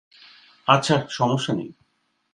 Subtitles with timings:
[0.67, 1.71] আচ্ছা, সমস্যা নেই।